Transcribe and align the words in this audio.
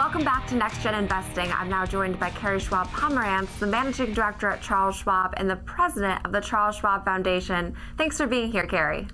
Welcome 0.00 0.24
back 0.24 0.46
to 0.46 0.54
Next 0.54 0.82
Gen 0.82 0.94
Investing. 0.94 1.52
I'm 1.52 1.68
now 1.68 1.84
joined 1.84 2.18
by 2.18 2.30
Carrie 2.30 2.58
Schwab 2.58 2.86
Pomerantz, 2.86 3.58
the 3.58 3.66
managing 3.66 4.14
director 4.14 4.48
at 4.48 4.62
Charles 4.62 4.96
Schwab 4.96 5.34
and 5.36 5.48
the 5.48 5.56
president 5.56 6.24
of 6.24 6.32
the 6.32 6.40
Charles 6.40 6.76
Schwab 6.76 7.04
Foundation. 7.04 7.76
Thanks 7.98 8.16
for 8.16 8.26
being 8.26 8.50
here, 8.50 8.66
Carrie. 8.66 9.08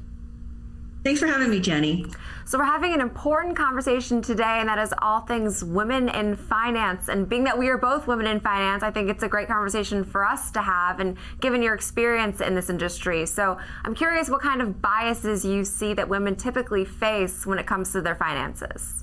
Thanks 1.03 1.19
for 1.19 1.27
having 1.27 1.51
me, 1.51 1.59
Jenny. 1.59 2.07
So, 2.45 2.57
we're 2.57 2.67
having 2.67 2.95
an 2.95 3.01
important 3.01 3.57
conversation 3.57 4.23
today, 4.23 4.61
and 4.61 4.69
that 4.69 4.79
is 4.79 4.95
all 5.03 5.23
things 5.23 5.65
women 5.65 6.09
in 6.09 6.37
finance. 6.37 7.09
And 7.09 7.29
being 7.29 7.43
that 7.45 7.59
we 7.59 7.69
are 7.69 7.79
both 7.79 8.07
women 8.07 8.29
in 8.29 8.39
finance, 8.39 8.85
I 8.85 8.93
think 8.93 9.11
it's 9.11 9.25
a 9.25 9.29
great 9.29 9.49
conversation 9.49 10.05
for 10.05 10.25
us 10.25 10.53
to 10.53 10.63
have, 10.63 11.01
and 11.01 11.17
given 11.41 11.63
your 11.63 11.75
experience 11.75 12.41
in 12.41 12.55
this 12.55 12.71
industry. 12.71 13.27
So, 13.27 13.59
I'm 13.85 13.97
curious 13.97 14.31
what 14.31 14.41
kind 14.41 14.63
of 14.63 14.81
biases 14.81 15.45
you 15.45 15.65
see 15.65 15.95
that 15.95 16.09
women 16.09 16.37
typically 16.37 16.85
face 16.85 17.45
when 17.45 17.59
it 17.59 17.67
comes 17.67 17.91
to 17.91 18.01
their 18.01 18.15
finances. 18.15 19.03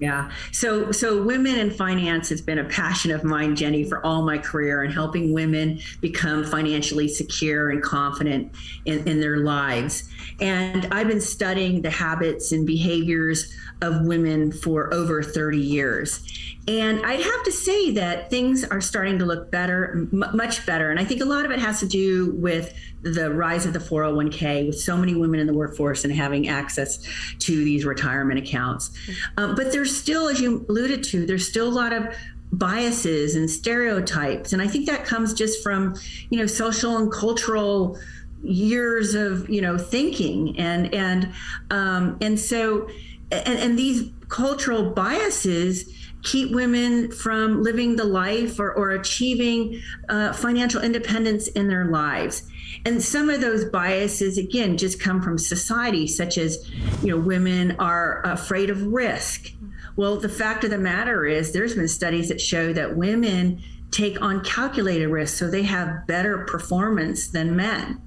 Yeah. 0.00 0.30
So 0.50 0.90
so 0.90 1.22
women 1.22 1.56
in 1.56 1.70
finance 1.70 2.28
has 2.30 2.40
been 2.40 2.58
a 2.58 2.64
passion 2.64 3.12
of 3.12 3.22
mine, 3.22 3.54
Jenny, 3.54 3.84
for 3.84 4.04
all 4.04 4.22
my 4.22 4.38
career 4.38 4.82
and 4.82 4.92
helping 4.92 5.32
women 5.32 5.78
become 6.00 6.44
financially 6.44 7.06
secure 7.06 7.70
and 7.70 7.82
confident 7.82 8.52
in, 8.86 9.06
in 9.06 9.20
their 9.20 9.38
lives. 9.38 10.08
And 10.40 10.88
I've 10.92 11.06
been 11.06 11.20
studying 11.20 11.80
the 11.82 11.90
habits 11.90 12.50
and 12.50 12.66
behaviors 12.66 13.54
of 13.82 14.02
women 14.02 14.50
for 14.50 14.92
over 14.92 15.22
30 15.22 15.58
years. 15.58 16.26
And 16.66 17.04
I'd 17.04 17.20
have 17.20 17.44
to 17.44 17.52
say 17.52 17.90
that 17.92 18.30
things 18.30 18.64
are 18.64 18.80
starting 18.80 19.18
to 19.18 19.26
look 19.26 19.50
better, 19.50 20.08
m- 20.12 20.24
much 20.32 20.64
better. 20.64 20.90
And 20.90 20.98
I 20.98 21.04
think 21.04 21.20
a 21.20 21.26
lot 21.26 21.44
of 21.44 21.50
it 21.50 21.58
has 21.58 21.80
to 21.80 21.86
do 21.86 22.32
with 22.36 22.74
the 23.02 23.30
rise 23.30 23.66
of 23.66 23.74
the 23.74 23.78
401k, 23.78 24.68
with 24.68 24.80
so 24.80 24.96
many 24.96 25.14
women 25.14 25.40
in 25.40 25.46
the 25.46 25.52
workforce 25.52 26.04
and 26.04 26.12
having 26.14 26.48
access 26.48 27.06
to 27.40 27.64
these 27.64 27.84
retirement 27.84 28.38
accounts. 28.38 28.90
Um, 29.36 29.54
but 29.54 29.72
there's 29.72 29.94
still, 29.94 30.28
as 30.28 30.40
you 30.40 30.64
alluded 30.68 31.04
to, 31.04 31.26
there's 31.26 31.46
still 31.46 31.68
a 31.68 31.74
lot 31.74 31.92
of 31.92 32.14
biases 32.50 33.36
and 33.36 33.50
stereotypes. 33.50 34.52
And 34.52 34.62
I 34.62 34.66
think 34.66 34.86
that 34.86 35.04
comes 35.04 35.34
just 35.34 35.62
from, 35.62 35.96
you 36.30 36.38
know, 36.38 36.46
social 36.46 36.96
and 36.96 37.12
cultural 37.12 37.98
years 38.42 39.14
of, 39.14 39.50
you 39.50 39.60
know, 39.60 39.76
thinking. 39.76 40.58
And, 40.58 40.94
and, 40.94 41.32
um, 41.70 42.16
and 42.20 42.38
so, 42.38 42.88
and, 43.30 43.58
and 43.58 43.78
these 43.78 44.10
cultural 44.28 44.90
biases, 44.90 45.92
keep 46.24 46.50
women 46.50 47.12
from 47.12 47.62
living 47.62 47.96
the 47.96 48.04
life 48.04 48.58
or, 48.58 48.72
or 48.72 48.90
achieving 48.90 49.80
uh, 50.08 50.32
financial 50.32 50.82
independence 50.82 51.48
in 51.48 51.68
their 51.68 51.84
lives. 51.84 52.50
And 52.84 53.02
some 53.02 53.30
of 53.30 53.40
those 53.40 53.66
biases, 53.66 54.36
again, 54.36 54.76
just 54.76 55.00
come 55.00 55.22
from 55.22 55.38
society, 55.38 56.06
such 56.06 56.38
as, 56.38 56.68
you 57.02 57.10
know, 57.10 57.18
women 57.18 57.76
are 57.78 58.22
afraid 58.24 58.70
of 58.70 58.82
risk. 58.86 59.52
Well, 59.96 60.16
the 60.16 60.28
fact 60.28 60.64
of 60.64 60.70
the 60.70 60.78
matter 60.78 61.24
is, 61.24 61.52
there's 61.52 61.74
been 61.74 61.88
studies 61.88 62.28
that 62.30 62.40
show 62.40 62.72
that 62.72 62.96
women 62.96 63.62
take 63.90 64.20
on 64.20 64.42
calculated 64.42 65.08
risk, 65.08 65.38
so 65.38 65.48
they 65.48 65.62
have 65.62 66.06
better 66.06 66.38
performance 66.46 67.28
than 67.28 67.54
men. 67.54 68.00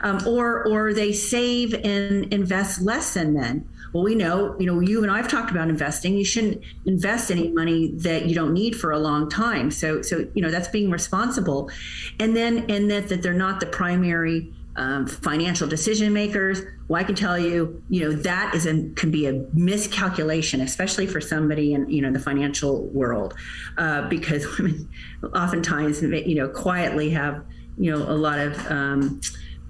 Um, 0.00 0.26
or, 0.26 0.66
or 0.66 0.92
they 0.92 1.12
save 1.12 1.74
and 1.74 2.32
invest 2.32 2.80
less 2.80 3.14
than 3.14 3.34
men 3.34 3.68
well, 3.92 4.04
we 4.04 4.14
know, 4.14 4.56
you 4.58 4.66
know, 4.66 4.80
you 4.80 5.02
and 5.02 5.10
I've 5.10 5.28
talked 5.28 5.50
about 5.50 5.68
investing. 5.68 6.14
You 6.14 6.24
shouldn't 6.24 6.62
invest 6.86 7.30
any 7.30 7.50
money 7.50 7.92
that 7.96 8.26
you 8.26 8.34
don't 8.34 8.52
need 8.52 8.76
for 8.76 8.92
a 8.92 8.98
long 8.98 9.28
time. 9.28 9.70
So, 9.70 10.02
so 10.02 10.28
you 10.34 10.42
know, 10.42 10.50
that's 10.50 10.68
being 10.68 10.90
responsible, 10.90 11.70
and 12.18 12.36
then 12.36 12.70
and 12.70 12.90
that 12.90 13.08
that 13.08 13.22
they're 13.22 13.34
not 13.34 13.60
the 13.60 13.66
primary 13.66 14.52
um, 14.76 15.06
financial 15.06 15.66
decision 15.68 16.12
makers. 16.12 16.62
Well, 16.88 17.00
I 17.00 17.04
can 17.04 17.14
tell 17.14 17.38
you, 17.38 17.82
you 17.88 18.02
know, 18.02 18.12
that 18.12 18.54
is 18.54 18.66
a 18.66 18.88
can 18.94 19.10
be 19.10 19.26
a 19.26 19.44
miscalculation, 19.52 20.60
especially 20.60 21.06
for 21.06 21.20
somebody 21.20 21.74
in 21.74 21.90
you 21.90 22.02
know 22.02 22.12
the 22.12 22.20
financial 22.20 22.86
world, 22.88 23.34
uh, 23.76 24.08
because 24.08 24.46
women 24.58 24.88
oftentimes 25.34 26.02
you 26.02 26.34
know 26.36 26.48
quietly 26.48 27.10
have 27.10 27.44
you 27.76 27.90
know 27.90 28.02
a 28.08 28.14
lot 28.14 28.38
of 28.38 28.66
um, 28.70 29.20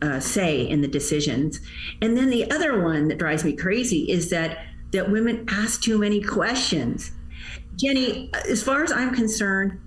uh, 0.03 0.21
say 0.21 0.63
in 0.63 0.81
the 0.81 0.89
decisions. 0.89 1.61
And 2.01 2.17
then 2.17 2.31
the 2.31 2.51
other 2.51 2.83
one 2.83 3.09
that 3.09 3.19
drives 3.19 3.45
me 3.45 3.55
crazy 3.55 4.11
is 4.11 4.31
that 4.31 4.59
that 4.93 5.11
women 5.11 5.47
ask 5.49 5.83
too 5.83 5.99
many 5.99 6.21
questions. 6.21 7.13
Jenny, 7.77 8.31
as 8.49 8.63
far 8.63 8.83
as 8.83 8.91
I'm 8.91 9.15
concerned, 9.15 9.79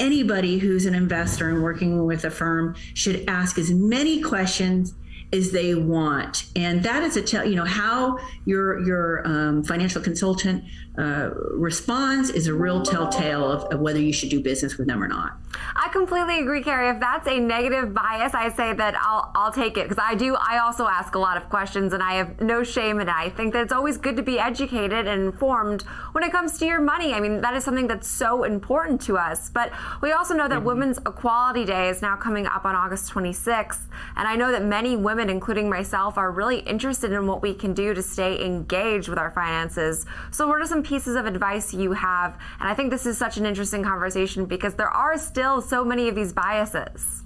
anybody 0.00 0.58
who's 0.58 0.86
an 0.86 0.94
investor 0.94 1.48
and 1.48 1.62
working 1.62 2.04
with 2.04 2.24
a 2.24 2.30
firm 2.30 2.74
should 2.94 3.24
ask 3.28 3.58
as 3.58 3.70
many 3.70 4.20
questions 4.20 4.94
as 5.32 5.52
they 5.52 5.74
want 5.74 6.44
and 6.56 6.82
that 6.82 7.02
is 7.02 7.16
a 7.16 7.20
tell 7.20 7.44
you 7.44 7.54
know 7.54 7.64
how 7.64 8.16
your 8.46 8.80
your 8.86 9.26
um, 9.26 9.62
financial 9.62 10.00
consultant 10.00 10.64
uh, 10.96 11.30
responds 11.50 12.30
is 12.30 12.46
a 12.46 12.54
real 12.54 12.82
telltale 12.82 13.44
of, 13.44 13.64
of, 13.64 13.78
whether 13.80 14.00
you 14.00 14.12
should 14.12 14.30
do 14.30 14.40
business 14.40 14.78
with 14.78 14.86
them 14.86 15.04
or 15.04 15.08
not 15.08 15.36
i 15.76 15.88
completely 15.92 16.40
agree 16.40 16.62
carrie 16.62 16.88
if 16.88 16.98
that's 16.98 17.28
a 17.28 17.38
negative 17.38 17.92
bias 17.92 18.34
i 18.34 18.48
say 18.48 18.72
that 18.72 18.94
i'll 19.00 19.30
i'll 19.34 19.52
take 19.52 19.76
it 19.76 19.88
because 19.88 20.02
i 20.02 20.14
do 20.14 20.34
i 20.36 20.58
also 20.58 20.86
ask 20.86 21.14
a 21.14 21.18
lot 21.18 21.36
of 21.36 21.48
questions 21.50 21.92
and 21.92 22.02
i 22.02 22.14
have 22.14 22.40
no 22.40 22.62
shame 22.62 22.98
And 22.98 23.10
i 23.10 23.28
think 23.28 23.52
that 23.52 23.62
it's 23.62 23.72
always 23.72 23.96
good 23.96 24.16
to 24.16 24.22
be 24.22 24.38
educated 24.38 25.06
and 25.06 25.22
informed 25.22 25.82
when 26.12 26.24
it 26.24 26.32
comes 26.32 26.58
to 26.58 26.66
your 26.66 26.80
money 26.80 27.12
i 27.12 27.20
mean 27.20 27.42
that 27.42 27.54
is 27.54 27.64
something 27.64 27.86
that's 27.86 28.08
so 28.08 28.44
important 28.44 29.00
to 29.02 29.18
us 29.18 29.50
but 29.50 29.70
we 30.00 30.12
also 30.12 30.34
know 30.34 30.48
that 30.48 30.56
mm-hmm. 30.56 30.66
women's 30.66 30.98
equality 30.98 31.64
day 31.64 31.88
is 31.88 32.00
now 32.00 32.16
coming 32.16 32.46
up 32.46 32.64
on 32.64 32.74
august 32.74 33.12
26th 33.12 33.82
and 34.16 34.26
i 34.26 34.34
know 34.34 34.50
that 34.50 34.64
many 34.64 34.96
women 34.96 35.18
women, 35.18 35.34
including 35.34 35.68
myself, 35.68 36.16
are 36.16 36.30
really 36.30 36.60
interested 36.60 37.10
in 37.12 37.26
what 37.26 37.42
we 37.42 37.52
can 37.52 37.72
do 37.74 37.92
to 37.92 38.02
stay 38.02 38.44
engaged 38.44 39.08
with 39.08 39.18
our 39.18 39.32
finances. 39.32 40.06
So, 40.30 40.46
what 40.46 40.60
are 40.60 40.66
some 40.66 40.82
pieces 40.82 41.16
of 41.16 41.26
advice 41.26 41.74
you 41.74 41.92
have? 41.92 42.38
And 42.60 42.68
I 42.68 42.74
think 42.74 42.90
this 42.90 43.04
is 43.04 43.18
such 43.18 43.36
an 43.36 43.46
interesting 43.46 43.82
conversation 43.82 44.44
because 44.44 44.74
there 44.74 44.90
are 44.90 45.18
still 45.18 45.47
so 45.60 45.84
many 45.84 46.08
of 46.08 46.14
these 46.14 46.32
biases. 46.32 47.18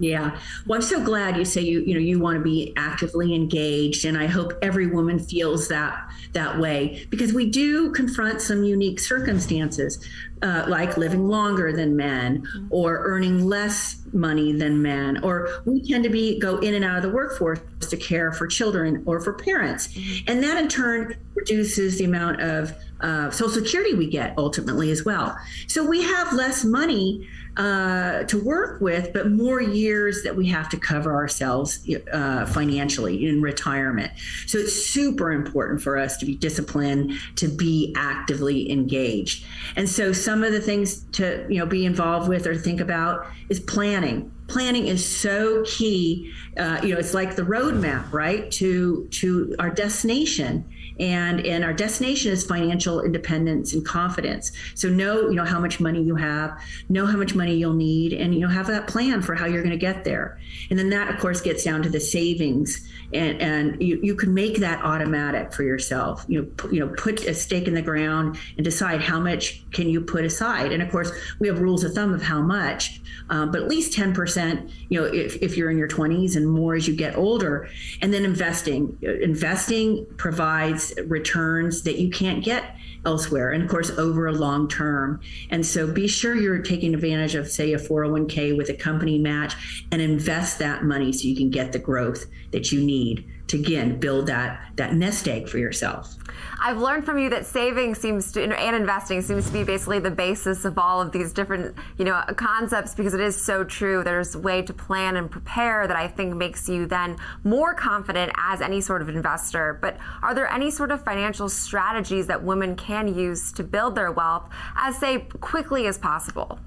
Yeah. 0.00 0.38
Well, 0.66 0.76
I'm 0.76 0.82
so 0.82 1.02
glad 1.02 1.36
you 1.36 1.44
say 1.44 1.60
you 1.60 1.80
you 1.80 1.94
know 1.94 2.00
you 2.00 2.18
want 2.18 2.36
to 2.36 2.42
be 2.42 2.72
actively 2.76 3.32
engaged 3.34 4.04
and 4.04 4.18
I 4.18 4.26
hope 4.26 4.52
every 4.60 4.88
woman 4.88 5.20
feels 5.20 5.68
that 5.68 6.10
that 6.32 6.58
way 6.58 7.06
because 7.10 7.32
we 7.32 7.48
do 7.48 7.92
confront 7.92 8.40
some 8.40 8.64
unique 8.64 8.98
circumstances 8.98 10.04
uh, 10.42 10.64
like 10.66 10.96
living 10.96 11.28
longer 11.28 11.72
than 11.72 11.96
men 11.96 12.44
or 12.70 13.04
earning 13.04 13.46
less 13.46 14.02
money 14.12 14.52
than 14.52 14.82
men 14.82 15.22
or 15.22 15.62
we 15.64 15.80
tend 15.88 16.02
to 16.04 16.10
be 16.10 16.40
go 16.40 16.58
in 16.58 16.74
and 16.74 16.84
out 16.84 16.96
of 16.96 17.02
the 17.04 17.10
workforce 17.10 17.60
to 17.80 17.96
care 17.96 18.32
for 18.32 18.48
children 18.48 19.00
or 19.06 19.20
for 19.20 19.32
parents 19.32 19.88
mm-hmm. 19.88 20.28
and 20.28 20.42
that 20.42 20.60
in 20.60 20.68
turn 20.68 21.16
reduces 21.44 21.98
the 21.98 22.04
amount 22.04 22.40
of 22.40 22.74
uh, 23.00 23.30
social 23.30 23.62
security 23.62 23.94
we 23.94 24.08
get 24.08 24.34
ultimately 24.38 24.90
as 24.90 25.04
well 25.04 25.36
so 25.66 25.84
we 25.84 26.02
have 26.02 26.32
less 26.32 26.64
money 26.64 27.28
uh, 27.56 28.24
to 28.24 28.42
work 28.42 28.80
with, 28.80 29.12
but 29.12 29.30
more 29.30 29.60
years 29.60 30.22
that 30.24 30.34
we 30.34 30.48
have 30.48 30.68
to 30.68 30.76
cover 30.76 31.14
ourselves 31.14 31.88
uh, 32.12 32.46
financially 32.46 33.26
in 33.26 33.40
retirement. 33.40 34.12
So 34.46 34.58
it's 34.58 34.72
super 34.72 35.30
important 35.30 35.80
for 35.80 35.96
us 35.96 36.16
to 36.18 36.26
be 36.26 36.34
disciplined, 36.34 37.12
to 37.36 37.48
be 37.48 37.94
actively 37.96 38.70
engaged. 38.70 39.46
And 39.76 39.88
so 39.88 40.12
some 40.12 40.42
of 40.42 40.52
the 40.52 40.60
things 40.60 41.04
to 41.12 41.46
you 41.48 41.58
know 41.58 41.66
be 41.66 41.84
involved 41.84 42.28
with 42.28 42.46
or 42.46 42.56
think 42.56 42.80
about 42.80 43.26
is 43.48 43.60
planning 43.60 44.30
planning 44.46 44.86
is 44.88 45.04
so 45.04 45.64
key 45.64 46.30
uh, 46.58 46.78
you 46.82 46.92
know 46.92 46.98
it's 46.98 47.14
like 47.14 47.34
the 47.34 47.42
roadmap 47.42 48.12
right 48.12 48.50
to 48.50 49.08
to 49.10 49.54
our 49.58 49.70
destination 49.70 50.64
and 51.00 51.40
and 51.40 51.64
our 51.64 51.72
destination 51.72 52.32
is 52.32 52.46
financial 52.46 53.00
independence 53.00 53.72
and 53.72 53.84
confidence. 53.84 54.52
So 54.74 54.88
know 54.88 55.28
you 55.28 55.36
know 55.36 55.44
how 55.44 55.58
much 55.58 55.80
money 55.80 56.02
you 56.02 56.14
have 56.14 56.58
know 56.88 57.06
how 57.06 57.16
much 57.16 57.34
money 57.34 57.54
you'll 57.54 57.74
need 57.74 58.12
and 58.12 58.34
you 58.34 58.40
know 58.40 58.48
have 58.48 58.66
that 58.68 58.86
plan 58.86 59.22
for 59.22 59.34
how 59.34 59.46
you're 59.46 59.62
going 59.62 59.70
to 59.70 59.76
get 59.76 60.04
there. 60.04 60.38
And 60.70 60.78
then 60.78 60.90
that 60.90 61.12
of 61.12 61.20
course 61.20 61.40
gets 61.40 61.64
down 61.64 61.82
to 61.82 61.88
the 61.88 62.00
savings. 62.00 62.88
And 63.12 63.40
and 63.40 63.82
you, 63.82 64.00
you 64.02 64.14
can 64.14 64.34
make 64.34 64.58
that 64.58 64.84
automatic 64.84 65.52
for 65.52 65.62
yourself. 65.62 66.24
You 66.28 66.42
know 66.42 66.48
put, 66.56 66.72
you 66.72 66.80
know 66.80 66.88
put 66.96 67.24
a 67.26 67.34
stake 67.34 67.68
in 67.68 67.74
the 67.74 67.82
ground 67.82 68.38
and 68.56 68.64
decide 68.64 69.00
how 69.00 69.18
much 69.18 69.64
can 69.72 69.88
you 69.88 70.00
put 70.00 70.24
aside. 70.24 70.72
And 70.72 70.82
of 70.82 70.90
course 70.90 71.12
we 71.38 71.48
have 71.48 71.60
rules 71.60 71.84
of 71.84 71.94
thumb 71.94 72.14
of 72.14 72.22
how 72.22 72.40
much. 72.40 73.00
Um, 73.30 73.50
but 73.50 73.62
at 73.62 73.68
least 73.68 73.96
10% 73.96 74.70
you 74.88 75.00
know 75.00 75.06
if, 75.06 75.36
if 75.36 75.56
you're 75.56 75.70
in 75.70 75.78
your 75.78 75.88
20s 75.88 76.36
and 76.36 76.48
more 76.48 76.74
as 76.74 76.86
you 76.86 76.94
get 76.94 77.16
older. 77.16 77.68
And 78.00 78.12
then 78.12 78.24
investing. 78.24 78.96
Investing 79.02 80.06
provides 80.16 80.73
returns 81.06 81.82
that 81.82 81.98
you 81.98 82.10
can't 82.10 82.44
get 82.44 82.76
elsewhere 83.04 83.52
and 83.52 83.62
of 83.62 83.68
course 83.68 83.90
over 83.90 84.26
a 84.26 84.32
long 84.32 84.66
term 84.66 85.20
and 85.50 85.64
so 85.64 85.86
be 85.86 86.08
sure 86.08 86.34
you're 86.34 86.62
taking 86.62 86.94
advantage 86.94 87.34
of 87.34 87.50
say 87.50 87.74
a 87.74 87.78
401k 87.78 88.56
with 88.56 88.70
a 88.70 88.74
company 88.74 89.18
match 89.18 89.84
and 89.92 90.00
invest 90.00 90.58
that 90.58 90.84
money 90.84 91.12
so 91.12 91.28
you 91.28 91.36
can 91.36 91.50
get 91.50 91.72
the 91.72 91.78
growth 91.78 92.26
that 92.50 92.72
you 92.72 92.80
need 92.80 93.30
to 93.48 93.58
again 93.58 93.98
build 93.98 94.26
that 94.26 94.60
that 94.76 94.94
nest 94.94 95.28
egg 95.28 95.48
for 95.48 95.58
yourself. 95.58 96.16
I've 96.60 96.78
learned 96.78 97.04
from 97.04 97.18
you 97.18 97.30
that 97.30 97.46
saving 97.46 97.94
seems 97.94 98.32
to 98.32 98.42
and 98.42 98.76
investing 98.76 99.20
seems 99.22 99.46
to 99.46 99.52
be 99.52 99.64
basically 99.64 99.98
the 99.98 100.10
basis 100.10 100.64
of 100.64 100.78
all 100.78 101.00
of 101.00 101.12
these 101.12 101.32
different 101.32 101.76
you 101.98 102.04
know 102.04 102.22
concepts 102.36 102.94
because 102.94 103.14
it 103.14 103.20
is 103.20 103.40
so 103.40 103.64
true. 103.64 104.02
There's 104.02 104.34
a 104.34 104.38
way 104.38 104.62
to 104.62 104.72
plan 104.72 105.16
and 105.16 105.30
prepare 105.30 105.86
that 105.86 105.96
I 105.96 106.08
think 106.08 106.34
makes 106.34 106.68
you 106.68 106.86
then 106.86 107.16
more 107.42 107.74
confident 107.74 108.32
as 108.52 108.60
any 108.60 108.80
sort 108.80 109.02
of 109.02 109.08
investor. 109.08 109.78
But 109.80 109.98
are 110.22 110.34
there 110.34 110.50
any 110.50 110.70
sort 110.70 110.90
of 110.90 111.04
financial 111.04 111.48
strategies 111.48 112.26
that 112.26 112.42
women 112.42 112.76
can 112.76 113.14
use 113.14 113.52
to 113.52 113.64
build 113.64 113.94
their 113.94 114.12
wealth 114.12 114.48
as 114.76 114.98
say 114.98 115.26
quickly 115.40 115.86
as 115.86 115.98
possible? 115.98 116.58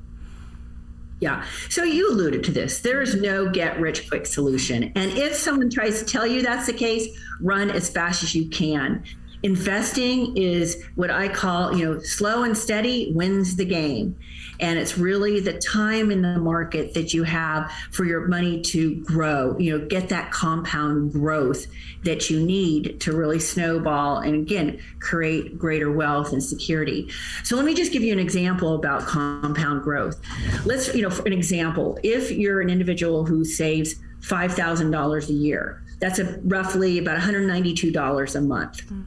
Yeah. 1.19 1.43
So 1.69 1.83
you 1.83 2.11
alluded 2.11 2.43
to 2.43 2.51
this. 2.51 2.81
There 2.81 3.01
is 3.01 3.15
no 3.15 3.49
get 3.49 3.79
rich 3.79 4.07
quick 4.07 4.25
solution. 4.27 4.91
And 4.95 5.11
if 5.17 5.35
someone 5.35 5.69
tries 5.69 5.99
to 5.99 6.05
tell 6.05 6.27
you 6.27 6.43
that's 6.43 6.67
the 6.67 6.73
case, 6.73 7.07
run 7.41 7.71
as 7.71 7.89
fast 7.89 8.21
as 8.21 8.35
you 8.35 8.47
can 8.49 9.03
investing 9.47 10.35
is 10.35 10.83
what 10.95 11.09
I 11.09 11.29
call, 11.29 11.73
you 11.73 11.85
know, 11.85 11.99
slow 11.99 12.43
and 12.43 12.55
steady 12.55 13.13
wins 13.15 13.55
the 13.55 13.63
game. 13.63 14.17
And 14.59 14.77
it's 14.77 14.97
really 14.97 15.39
the 15.39 15.53
time 15.53 16.11
in 16.11 16.21
the 16.21 16.37
market 16.37 16.93
that 16.95 17.13
you 17.13 17.23
have 17.23 17.71
for 17.91 18.03
your 18.03 18.27
money 18.27 18.61
to 18.63 18.95
grow, 19.05 19.57
you 19.57 19.77
know, 19.77 19.85
get 19.85 20.09
that 20.09 20.31
compound 20.31 21.13
growth 21.13 21.65
that 22.03 22.29
you 22.29 22.43
need 22.43 22.99
to 23.01 23.13
really 23.13 23.39
snowball 23.39 24.17
and 24.17 24.35
again, 24.35 24.81
create 24.99 25.57
greater 25.57 25.93
wealth 25.93 26.33
and 26.33 26.43
security. 26.43 27.09
So 27.43 27.55
let 27.55 27.63
me 27.63 27.73
just 27.73 27.93
give 27.93 28.03
you 28.03 28.11
an 28.11 28.19
example 28.19 28.75
about 28.75 29.03
compound 29.03 29.81
growth. 29.83 30.19
Let's, 30.65 30.93
you 30.93 31.03
know, 31.03 31.09
for 31.09 31.25
an 31.25 31.33
example, 31.33 31.97
if 32.03 32.31
you're 32.31 32.59
an 32.59 32.69
individual 32.69 33.25
who 33.25 33.45
saves 33.45 33.95
$5,000 34.21 35.29
a 35.29 35.33
year, 35.33 35.83
that's 35.99 36.19
a 36.19 36.39
roughly 36.43 36.99
about 36.99 37.19
$192 37.19 38.35
a 38.35 38.41
month. 38.41 38.85
Mm-hmm. 38.85 39.01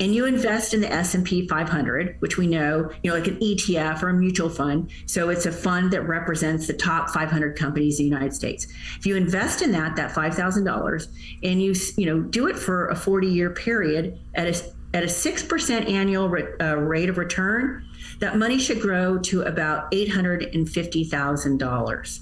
And 0.00 0.14
you 0.14 0.26
invest 0.26 0.74
in 0.74 0.80
the 0.80 0.92
S&P 0.92 1.48
500, 1.48 2.16
which 2.20 2.38
we 2.38 2.46
know, 2.46 2.88
you 3.02 3.10
know, 3.10 3.16
like 3.16 3.26
an 3.26 3.40
ETF 3.40 4.00
or 4.02 4.10
a 4.10 4.14
mutual 4.14 4.48
fund. 4.48 4.92
So 5.06 5.30
it's 5.30 5.46
a 5.46 5.52
fund 5.52 5.90
that 5.92 6.02
represents 6.02 6.68
the 6.68 6.74
top 6.74 7.10
500 7.10 7.58
companies 7.58 7.98
in 7.98 8.06
the 8.06 8.10
United 8.10 8.34
States. 8.34 8.68
If 8.98 9.06
you 9.06 9.16
invest 9.16 9.62
in 9.62 9.72
that, 9.72 9.96
that 9.96 10.12
$5,000, 10.12 11.08
and 11.42 11.62
you, 11.62 11.74
you 11.96 12.06
know, 12.06 12.20
do 12.20 12.46
it 12.46 12.56
for 12.56 12.86
a 12.88 12.96
40 12.96 13.26
year 13.26 13.50
period 13.50 14.20
at 14.34 14.46
a, 14.46 14.54
at 14.94 15.02
a 15.02 15.06
6% 15.06 15.90
annual 15.90 16.28
re, 16.28 16.44
uh, 16.60 16.76
rate 16.76 17.08
of 17.08 17.18
return, 17.18 17.84
that 18.20 18.38
money 18.38 18.58
should 18.58 18.80
grow 18.80 19.18
to 19.18 19.42
about 19.42 19.90
$850,000. 19.90 22.20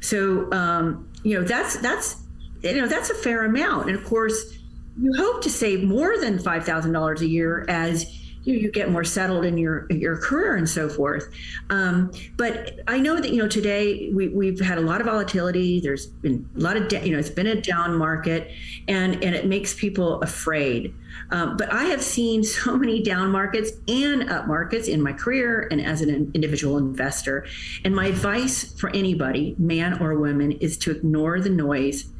So, 0.00 0.50
um, 0.50 1.06
you 1.22 1.38
know, 1.38 1.44
that's, 1.44 1.76
that's, 1.76 2.16
you 2.62 2.80
know 2.80 2.86
that's 2.86 3.10
a 3.10 3.14
fair 3.14 3.44
amount 3.44 3.88
and 3.88 3.96
of 3.96 4.04
course 4.04 4.58
you 5.00 5.12
hope 5.16 5.42
to 5.42 5.50
save 5.50 5.82
more 5.82 6.18
than 6.18 6.38
$5000 6.38 7.20
a 7.20 7.26
year 7.26 7.64
as 7.68 8.20
you, 8.44 8.54
you 8.54 8.70
get 8.70 8.90
more 8.90 9.04
settled 9.04 9.44
in 9.44 9.58
your 9.58 9.86
your 9.90 10.16
career 10.16 10.56
and 10.56 10.68
so 10.68 10.88
forth. 10.88 11.30
Um, 11.68 12.10
but 12.36 12.80
I 12.88 12.98
know 12.98 13.20
that 13.20 13.30
you 13.30 13.38
know 13.38 13.48
today 13.48 14.10
we, 14.12 14.28
we've 14.28 14.60
had 14.60 14.78
a 14.78 14.80
lot 14.80 15.00
of 15.00 15.06
volatility. 15.06 15.80
There's 15.80 16.06
been 16.06 16.48
a 16.56 16.60
lot 16.60 16.76
of 16.76 16.88
de- 16.88 17.04
you 17.06 17.12
know 17.12 17.18
it's 17.18 17.30
been 17.30 17.46
a 17.46 17.60
down 17.60 17.96
market, 17.96 18.50
and 18.88 19.22
and 19.22 19.34
it 19.34 19.46
makes 19.46 19.74
people 19.74 20.20
afraid. 20.22 20.94
Um, 21.30 21.56
but 21.56 21.72
I 21.72 21.84
have 21.84 22.02
seen 22.02 22.42
so 22.44 22.76
many 22.76 23.02
down 23.02 23.30
markets 23.30 23.72
and 23.88 24.30
up 24.30 24.46
markets 24.46 24.88
in 24.88 25.02
my 25.02 25.12
career 25.12 25.68
and 25.70 25.80
as 25.80 26.00
an 26.00 26.30
individual 26.34 26.78
investor. 26.78 27.46
And 27.84 27.94
my 27.94 28.06
advice 28.06 28.72
for 28.78 28.90
anybody, 28.90 29.54
man 29.58 30.00
or 30.00 30.18
woman, 30.18 30.52
is 30.52 30.78
to 30.78 30.90
ignore 30.90 31.40
the 31.40 31.50
noise 31.50 32.10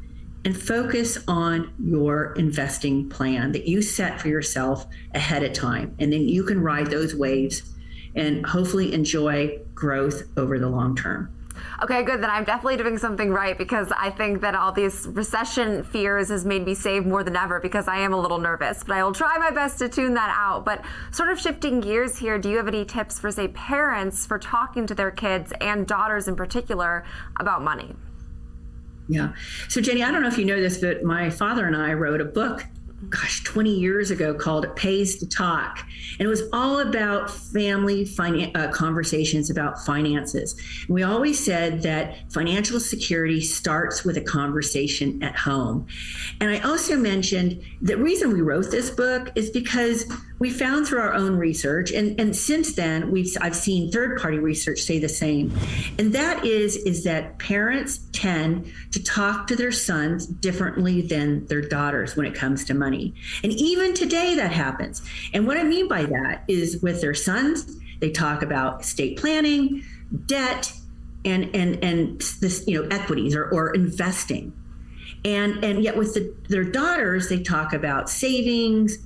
and 0.44 0.60
focus 0.60 1.18
on 1.28 1.72
your 1.78 2.32
investing 2.34 3.08
plan 3.08 3.52
that 3.52 3.66
you 3.68 3.82
set 3.82 4.20
for 4.20 4.28
yourself 4.28 4.86
ahead 5.14 5.42
of 5.42 5.52
time. 5.52 5.94
And 5.98 6.12
then 6.12 6.28
you 6.28 6.44
can 6.44 6.60
ride 6.62 6.86
those 6.86 7.14
waves 7.14 7.62
and 8.14 8.44
hopefully 8.44 8.92
enjoy 8.92 9.58
growth 9.74 10.22
over 10.36 10.58
the 10.58 10.68
long 10.68 10.96
term. 10.96 11.34
Okay, 11.82 12.02
good. 12.02 12.22
Then 12.22 12.30
I'm 12.30 12.44
definitely 12.44 12.76
doing 12.76 12.98
something 12.98 13.30
right 13.30 13.56
because 13.56 13.92
I 13.96 14.10
think 14.10 14.40
that 14.40 14.54
all 14.54 14.72
these 14.72 15.06
recession 15.08 15.82
fears 15.84 16.28
has 16.28 16.44
made 16.44 16.64
me 16.64 16.74
save 16.74 17.06
more 17.06 17.22
than 17.22 17.36
ever 17.36 17.60
because 17.60 17.88
I 17.88 17.98
am 17.98 18.12
a 18.12 18.20
little 18.20 18.38
nervous. 18.38 18.82
But 18.82 18.96
I 18.96 19.04
will 19.04 19.12
try 19.12 19.36
my 19.38 19.50
best 19.50 19.78
to 19.78 19.88
tune 19.88 20.14
that 20.14 20.34
out. 20.38 20.64
But 20.64 20.82
sort 21.10 21.30
of 21.30 21.38
shifting 21.38 21.80
gears 21.80 22.18
here, 22.18 22.38
do 22.38 22.50
you 22.50 22.56
have 22.56 22.68
any 22.68 22.84
tips 22.84 23.18
for, 23.18 23.30
say, 23.30 23.48
parents 23.48 24.26
for 24.26 24.38
talking 24.38 24.86
to 24.86 24.94
their 24.94 25.10
kids 25.10 25.52
and 25.60 25.86
daughters 25.86 26.28
in 26.28 26.36
particular 26.36 27.04
about 27.38 27.62
money? 27.62 27.94
Yeah. 29.10 29.32
So, 29.68 29.80
Jenny, 29.80 30.04
I 30.04 30.12
don't 30.12 30.22
know 30.22 30.28
if 30.28 30.38
you 30.38 30.44
know 30.44 30.60
this, 30.60 30.78
but 30.78 31.02
my 31.02 31.30
father 31.30 31.66
and 31.66 31.76
I 31.76 31.94
wrote 31.94 32.20
a 32.20 32.24
book 32.24 32.64
gosh, 33.08 33.42
20 33.44 33.70
years 33.70 34.10
ago 34.10 34.34
called 34.34 34.64
It 34.64 34.76
Pays 34.76 35.16
to 35.18 35.28
Talk. 35.28 35.80
And 36.18 36.26
it 36.26 36.28
was 36.28 36.42
all 36.52 36.80
about 36.80 37.30
family 37.30 38.04
finan- 38.04 38.54
uh, 38.56 38.70
conversations 38.70 39.50
about 39.50 39.84
finances. 39.84 40.54
And 40.86 40.94
we 40.94 41.02
always 41.02 41.42
said 41.42 41.82
that 41.82 42.30
financial 42.30 42.78
security 42.78 43.40
starts 43.40 44.04
with 44.04 44.16
a 44.16 44.20
conversation 44.20 45.22
at 45.22 45.36
home. 45.36 45.86
And 46.40 46.50
I 46.50 46.58
also 46.60 46.96
mentioned 46.96 47.62
the 47.80 47.96
reason 47.96 48.32
we 48.32 48.42
wrote 48.42 48.70
this 48.70 48.90
book 48.90 49.32
is 49.34 49.50
because 49.50 50.04
we 50.40 50.48
found 50.50 50.88
through 50.88 51.00
our 51.00 51.12
own 51.12 51.36
research, 51.36 51.92
and, 51.92 52.18
and 52.18 52.34
since 52.34 52.72
then 52.74 53.10
we've 53.10 53.36
I've 53.42 53.54
seen 53.54 53.92
third-party 53.92 54.38
research 54.38 54.80
say 54.80 54.98
the 54.98 55.08
same, 55.08 55.56
and 55.98 56.12
that 56.14 56.44
is 56.44 56.76
is 56.78 57.04
that 57.04 57.38
parents 57.38 58.00
tend 58.12 58.72
to 58.90 59.04
talk 59.04 59.46
to 59.48 59.56
their 59.56 59.70
sons 59.70 60.26
differently 60.26 61.02
than 61.02 61.46
their 61.46 61.60
daughters 61.60 62.16
when 62.16 62.26
it 62.26 62.34
comes 62.34 62.64
to 62.64 62.74
money. 62.74 63.14
And 63.44 63.52
even 63.52 63.92
today 63.92 64.34
that 64.34 64.50
happens. 64.50 65.02
And 65.34 65.46
what 65.46 65.58
I 65.58 65.62
mean 65.62 65.86
by 65.86 66.06
that 66.06 66.44
is 66.48 66.80
with 66.82 67.02
their 67.02 67.14
sons, 67.14 67.76
they 68.00 68.10
talk 68.10 68.42
about 68.42 68.80
estate 68.80 69.18
planning, 69.18 69.84
debt, 70.24 70.72
and 71.26 71.54
and 71.54 71.84
and 71.84 72.20
this 72.40 72.64
you 72.66 72.82
know 72.82 72.88
equities 72.88 73.34
or, 73.34 73.44
or 73.50 73.74
investing 73.74 74.54
and 75.24 75.62
and 75.62 75.84
yet 75.84 75.98
with 75.98 76.14
the, 76.14 76.34
their 76.48 76.64
daughters 76.64 77.28
they 77.28 77.42
talk 77.42 77.74
about 77.74 78.08
savings 78.08 78.96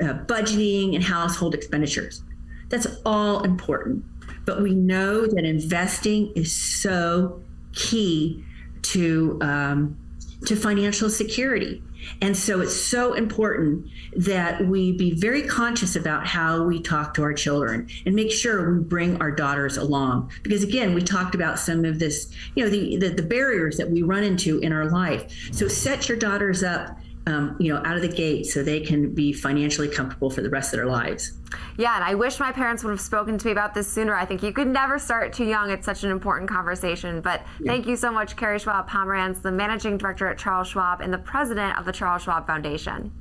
uh, 0.00 0.14
budgeting 0.26 0.94
and 0.94 1.04
household 1.04 1.54
expenditures. 1.54 2.22
That's 2.68 2.86
all 3.04 3.42
important. 3.42 4.04
But 4.44 4.62
we 4.62 4.74
know 4.74 5.26
that 5.26 5.44
investing 5.44 6.32
is 6.34 6.52
so 6.52 7.42
key 7.72 8.44
to 8.82 9.38
um, 9.42 9.98
to 10.46 10.56
financial 10.56 11.10
security. 11.10 11.82
And 12.22 12.36
so 12.36 12.60
it's 12.60 12.74
so 12.74 13.14
important 13.14 13.86
that 14.16 14.66
we 14.66 14.96
be 14.96 15.12
very 15.12 15.42
conscious 15.42 15.96
about 15.96 16.26
how 16.26 16.62
we 16.62 16.80
talk 16.80 17.12
to 17.14 17.22
our 17.22 17.32
children 17.32 17.88
and 18.06 18.14
make 18.14 18.30
sure 18.30 18.72
we 18.72 18.80
bring 18.84 19.20
our 19.20 19.32
daughters 19.32 19.76
along. 19.76 20.30
Because 20.42 20.62
again, 20.62 20.94
we 20.94 21.02
talked 21.02 21.34
about 21.34 21.58
some 21.58 21.84
of 21.84 21.98
this, 21.98 22.32
you 22.54 22.64
know, 22.64 22.70
the, 22.70 22.96
the, 22.98 23.08
the 23.10 23.22
barriers 23.22 23.76
that 23.78 23.90
we 23.90 24.02
run 24.02 24.22
into 24.22 24.60
in 24.60 24.72
our 24.72 24.88
life. 24.90 25.50
So 25.52 25.66
set 25.66 26.08
your 26.08 26.18
daughters 26.18 26.62
up 26.62 26.96
um, 27.28 27.56
you 27.58 27.72
know, 27.72 27.82
out 27.84 27.94
of 27.94 28.02
the 28.02 28.08
gate 28.08 28.46
so 28.46 28.62
they 28.62 28.80
can 28.80 29.14
be 29.14 29.34
financially 29.34 29.88
comfortable 29.88 30.30
for 30.30 30.40
the 30.40 30.48
rest 30.48 30.72
of 30.72 30.78
their 30.78 30.86
lives. 30.86 31.32
Yeah, 31.76 31.94
and 31.94 32.02
I 32.02 32.14
wish 32.14 32.40
my 32.40 32.52
parents 32.52 32.82
would 32.82 32.90
have 32.90 33.00
spoken 33.00 33.36
to 33.36 33.46
me 33.46 33.52
about 33.52 33.74
this 33.74 33.86
sooner. 33.86 34.14
I 34.14 34.24
think 34.24 34.42
you 34.42 34.52
could 34.52 34.66
never 34.66 34.98
start 34.98 35.34
too 35.34 35.44
young. 35.44 35.70
It's 35.70 35.84
such 35.84 36.04
an 36.04 36.10
important 36.10 36.48
conversation. 36.48 37.20
But 37.20 37.42
yeah. 37.60 37.72
thank 37.72 37.86
you 37.86 37.96
so 37.96 38.10
much, 38.10 38.34
Carrie 38.36 38.58
Schwab 38.58 38.88
Pomerantz, 38.88 39.42
the 39.42 39.52
managing 39.52 39.98
director 39.98 40.26
at 40.26 40.38
Charles 40.38 40.68
Schwab 40.68 41.02
and 41.02 41.12
the 41.12 41.18
president 41.18 41.78
of 41.78 41.84
the 41.84 41.92
Charles 41.92 42.22
Schwab 42.22 42.46
Foundation. 42.46 43.12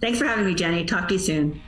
Thanks 0.00 0.18
for 0.18 0.26
having 0.26 0.44
me, 0.44 0.54
Jenny. 0.54 0.84
Talk 0.84 1.08
to 1.08 1.14
you 1.14 1.20
soon. 1.20 1.62